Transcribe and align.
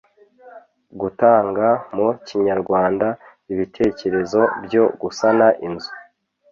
gutanga 0.99 1.67
mu 1.95 2.07
kinyarwanda 2.25 3.07
ibitekerezo 3.51 4.41
byo 4.65 4.83
gusana 5.01 5.47
inzu 5.67 5.91